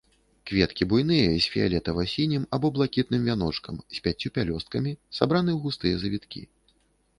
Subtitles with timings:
[0.51, 6.41] Кветкі буйныя з фіялетава-сінім або блакітным вяночкам, з пяццю пялёсткамі, сабраны ў густыя завіткі.